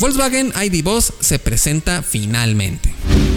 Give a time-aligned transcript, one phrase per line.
[0.00, 2.90] Volkswagen ID Boss se presenta finalmente.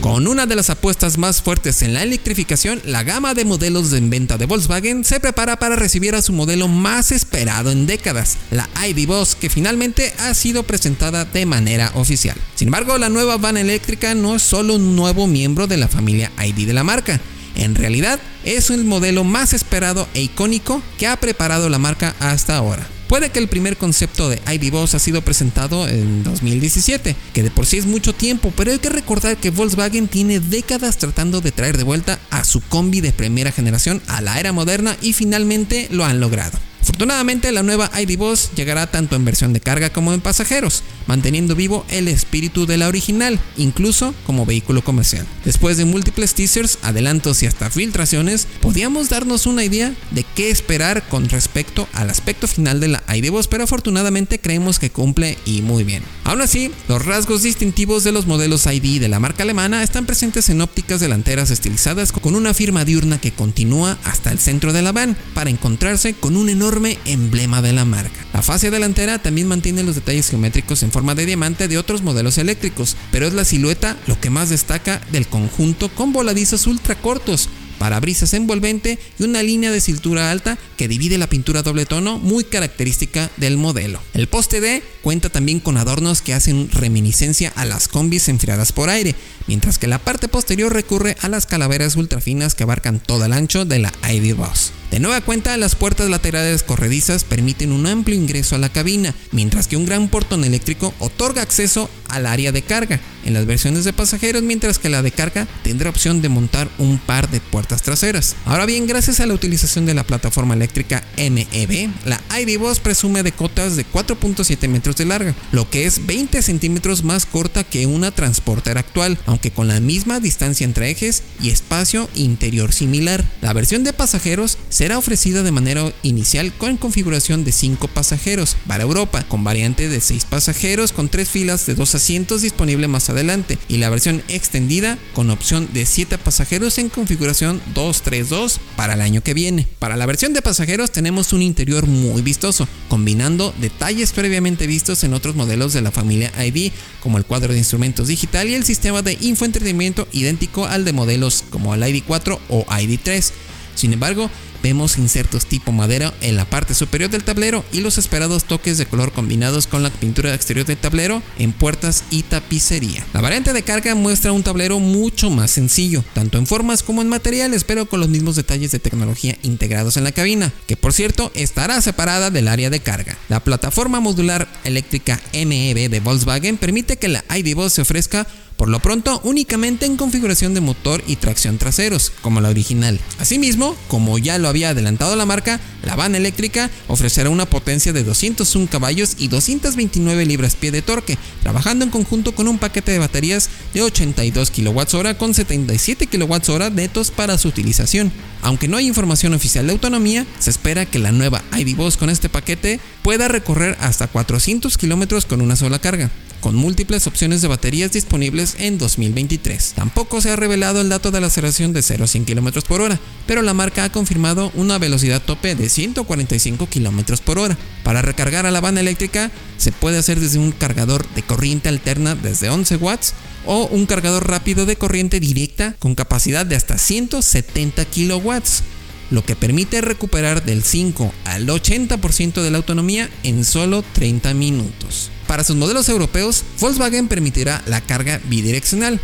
[0.00, 4.08] Con una de las apuestas más fuertes en la electrificación, la gama de modelos en
[4.08, 8.68] venta de Volkswagen se prepara para recibir a su modelo más esperado en décadas, la
[8.86, 12.36] ID Boss, que finalmente ha sido presentada de manera oficial.
[12.54, 16.30] Sin embargo, la nueva van eléctrica no es solo un nuevo miembro de la familia
[16.40, 17.20] ID de la marca,
[17.56, 22.56] en realidad es el modelo más esperado e icónico que ha preparado la marca hasta
[22.56, 22.93] ahora.
[23.08, 27.50] Puede que el primer concepto de ID Boss ha sido presentado en 2017, que de
[27.50, 31.52] por sí es mucho tiempo, pero hay que recordar que Volkswagen tiene décadas tratando de
[31.52, 35.88] traer de vuelta a su combi de primera generación a la era moderna y finalmente
[35.90, 36.58] lo han logrado.
[36.94, 41.56] Afortunadamente, la nueva ID Boss llegará tanto en versión de carga como en pasajeros, manteniendo
[41.56, 45.26] vivo el espíritu de la original, incluso como vehículo comercial.
[45.44, 51.02] Después de múltiples teasers, adelantos y hasta filtraciones, podíamos darnos una idea de qué esperar
[51.08, 55.62] con respecto al aspecto final de la ID Boss, pero afortunadamente creemos que cumple y
[55.62, 56.04] muy bien.
[56.22, 60.48] Aún así, los rasgos distintivos de los modelos ID de la marca alemana están presentes
[60.48, 64.92] en ópticas delanteras estilizadas con una firma diurna que continúa hasta el centro de la
[64.92, 68.24] van para encontrarse con un enorme emblema de la marca.
[68.32, 72.38] La fase delantera también mantiene los detalles geométricos en forma de diamante de otros modelos
[72.38, 77.48] eléctricos, pero es la silueta lo que más destaca del conjunto con voladizos ultra cortos,
[77.78, 82.44] parabrisas envolvente y una línea de cintura alta que divide la pintura doble tono muy
[82.44, 84.00] característica del modelo.
[84.14, 88.90] El poste D cuenta también con adornos que hacen reminiscencia a las combis enfriadas por
[88.90, 89.14] aire,
[89.46, 93.32] mientras que la parte posterior recurre a las calaveras ultra finas que abarcan todo el
[93.32, 94.72] ancho de la ID Boss.
[94.94, 99.66] De nueva cuenta, las puertas laterales corredizas permiten un amplio ingreso a la cabina, mientras
[99.66, 103.92] que un gran portón eléctrico otorga acceso al área de carga en las versiones de
[103.92, 108.36] pasajeros, mientras que la de carga tendrá opción de montar un par de puertas traseras.
[108.44, 113.24] Ahora bien, gracias a la utilización de la plataforma eléctrica MEB, la ID Boss presume
[113.24, 117.86] de cotas de 4.7 metros de larga, lo que es 20 centímetros más corta que
[117.86, 123.24] una transporter actual, aunque con la misma distancia entre ejes y espacio interior similar.
[123.40, 128.54] La versión de pasajeros se será ofrecida de manera inicial con configuración de 5 pasajeros
[128.66, 133.08] para Europa, con variante de 6 pasajeros con 3 filas de 2 asientos disponible más
[133.08, 139.00] adelante, y la versión extendida con opción de 7 pasajeros en configuración 232 para el
[139.00, 139.66] año que viene.
[139.78, 145.14] Para la versión de pasajeros tenemos un interior muy vistoso, combinando detalles previamente vistos en
[145.14, 149.00] otros modelos de la familia ID, como el cuadro de instrumentos digital y el sistema
[149.00, 153.32] de infoentretenimiento idéntico al de modelos como el ID4 o ID3.
[153.76, 154.30] Sin embargo,
[154.64, 158.86] vemos insertos tipo madera en la parte superior del tablero y los esperados toques de
[158.86, 163.04] color combinados con la pintura exterior del tablero en puertas y tapicería.
[163.12, 167.10] La variante de carga muestra un tablero mucho más sencillo, tanto en formas como en
[167.10, 171.30] materiales, pero con los mismos detalles de tecnología integrados en la cabina, que por cierto
[171.34, 173.18] estará separada del área de carga.
[173.28, 178.26] La plataforma modular eléctrica MEB de Volkswagen permite que la ID se ofrezca
[178.56, 183.00] por lo pronto únicamente en configuración de motor y tracción traseros, como la original.
[183.18, 188.04] Asimismo, como ya lo había adelantado la marca, la van eléctrica ofrecerá una potencia de
[188.04, 193.48] 201 caballos y 229 libras-pie de torque, trabajando en conjunto con un paquete de baterías
[193.72, 198.12] de 82 kWh con 77 kWh netos para su utilización.
[198.42, 202.10] Aunque no hay información oficial de autonomía, se espera que la nueva ID Boss con
[202.10, 206.10] este paquete pueda recorrer hasta 400 km con una sola carga
[206.44, 209.72] con múltiples opciones de baterías disponibles en 2023.
[209.76, 212.82] Tampoco se ha revelado el dato de la aceleración de 0 a 100 km por
[212.82, 217.56] hora, pero la marca ha confirmado una velocidad tope de 145 km por hora.
[217.82, 222.14] Para recargar a la banda eléctrica se puede hacer desde un cargador de corriente alterna
[222.14, 223.14] desde 11 watts
[223.46, 228.64] o un cargador rápido de corriente directa con capacidad de hasta 170 kilowatts
[229.10, 235.10] lo que permite recuperar del 5 al 80% de la autonomía en solo 30 minutos.
[235.26, 239.00] Para sus modelos europeos, Volkswagen permitirá la carga bidireccional,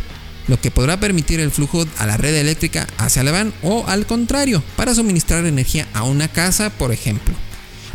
[0.47, 4.05] lo que podrá permitir el flujo a la red eléctrica hacia la van o al
[4.05, 7.33] contrario, para suministrar energía a una casa, por ejemplo.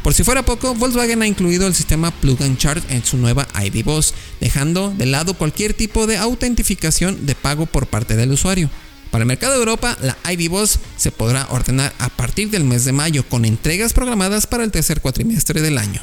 [0.02, 3.49] Por si fuera poco, Volkswagen ha incluido el sistema Plug and Charge en su nueva
[3.61, 8.70] ID Boss, dejando de lado cualquier tipo de autentificación de pago por parte del usuario.
[9.11, 12.84] Para el mercado de Europa, la ID Boss se podrá ordenar a partir del mes
[12.84, 16.00] de mayo con entregas programadas para el tercer cuatrimestre del año.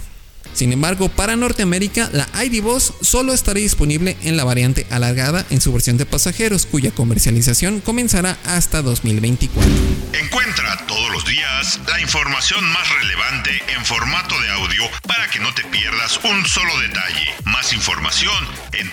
[0.54, 5.62] Sin embargo, para Norteamérica, la ID Buzz solo estará disponible en la variante alargada en
[5.62, 9.70] su versión de pasajeros, cuya comercialización comenzará hasta 2024.
[10.14, 15.54] Encuentra todos los días la información más relevante en formato de audio para que no
[15.54, 17.28] te pierdas un solo detalle.
[17.46, 18.34] Más información
[18.74, 18.92] en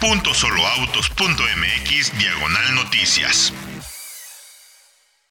[0.00, 3.52] www.soloautos.mx diagonal noticias.